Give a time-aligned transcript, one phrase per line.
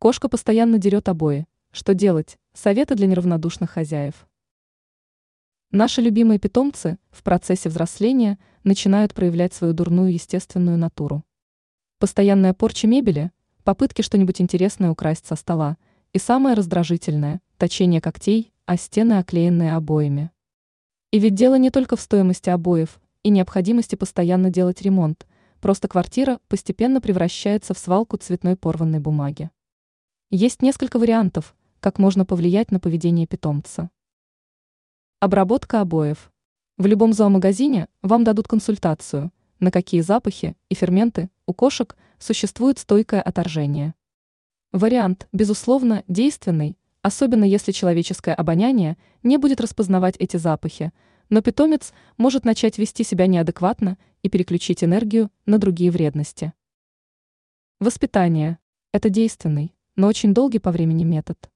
[0.00, 1.46] Кошка постоянно дерет обои.
[1.72, 2.38] Что делать?
[2.54, 4.26] Советы для неравнодушных хозяев.
[5.72, 11.22] Наши любимые питомцы в процессе взросления начинают проявлять свою дурную естественную натуру.
[11.98, 13.30] Постоянная порча мебели,
[13.62, 15.76] попытки что-нибудь интересное украсть со стола
[16.14, 20.30] и самое раздражительное– точение когтей, а стены оклеенные обоями.
[21.10, 25.26] И ведь дело не только в стоимости обоев и необходимости постоянно делать ремонт,
[25.60, 29.50] просто квартира постепенно превращается в свалку цветной порванной бумаги.
[30.32, 33.90] Есть несколько вариантов, как можно повлиять на поведение питомца.
[35.18, 36.30] Обработка обоев.
[36.78, 43.20] В любом зоомагазине вам дадут консультацию, на какие запахи и ферменты у кошек существует стойкое
[43.20, 43.94] отторжение.
[44.70, 50.92] Вариант, безусловно, действенный, особенно если человеческое обоняние не будет распознавать эти запахи,
[51.28, 56.52] но питомец может начать вести себя неадекватно и переключить энергию на другие вредности.
[57.80, 58.60] Воспитание–
[58.92, 61.50] это действенный, но очень долгий по времени метод.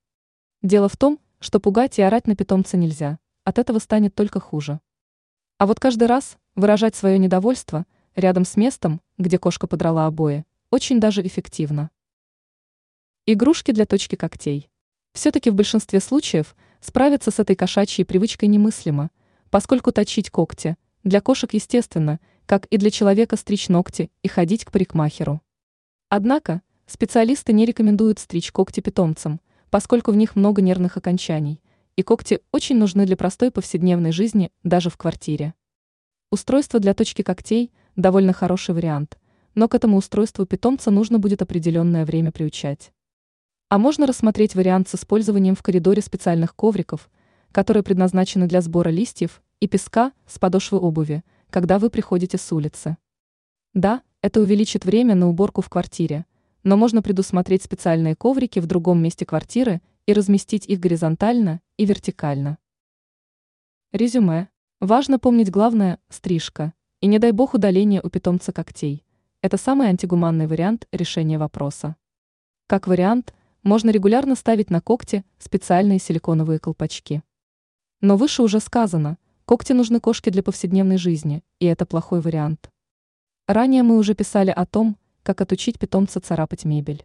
[0.62, 4.80] Дело в том, что пугать и орать на питомца нельзя, от этого станет только хуже.
[5.57, 11.01] А вот каждый раз выражать свое недовольство рядом с местом, где кошка подрала обои, очень
[11.01, 11.91] даже эффективно.
[13.24, 14.71] Игрушки для точки когтей.
[15.15, 19.11] Все-таки в большинстве случаев справиться с этой кошачьей привычкой немыслимо–
[19.49, 24.73] поскольку точить когти для кошек естественно, как и для человека стричь ногти и ходить к
[24.73, 25.40] парикмахеру.
[26.09, 29.40] Однако специалисты не рекомендуют стричь когти питомцам,
[29.71, 31.60] поскольку в них много нервных окончаний,
[31.96, 35.55] и когти очень нужны для простой повседневной жизни даже в квартире.
[36.30, 39.18] Устройство для точки когтей– довольно хороший вариант,
[39.55, 42.93] но к этому устройству питомца нужно будет определенное время приучать.
[43.68, 47.09] А можно рассмотреть вариант с использованием в коридоре специальных ковриков,
[47.52, 52.96] которые предназначены для сбора листьев и песка с подошвы обуви, когда вы приходите с улицы.
[53.73, 56.27] Да, это увеличит время на уборку в квартире,
[56.65, 62.59] но можно предусмотреть специальные коврики в другом месте квартиры и разместить их горизонтально и вертикально.
[63.93, 64.48] Резюме.
[64.81, 69.05] Важно помнить главное– стрижка, и не дай бог удаление у питомца когтей.
[69.41, 71.97] Это самый антигуманный вариант решения вопроса.
[72.66, 77.22] Как вариант, можно регулярно ставить на когти специальные силиконовые колпачки.
[78.00, 82.71] Но выше уже сказано, когти нужны кошке для повседневной жизни, и это плохой вариант.
[83.47, 87.05] Ранее мы уже писали о том, как отучить питомца царапать мебель.